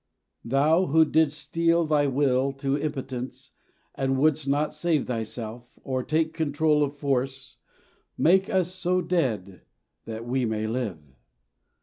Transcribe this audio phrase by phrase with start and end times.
[0.43, 3.51] Thou who didst steel thy will to impotence,
[3.93, 7.57] And wouldst not save Thyself, or take control Of force,
[8.17, 9.61] make us so dead
[10.05, 11.03] that we may live.